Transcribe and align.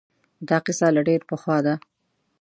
دا 0.47 0.57
قصه 0.65 0.87
له 0.95 1.01
ډېر 1.07 1.21
پخوا 1.29 1.57
ده 1.65 1.73